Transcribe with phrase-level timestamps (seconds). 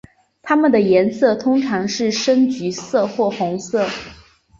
[0.41, 3.87] 它们的颜色通常是深橙色或红色。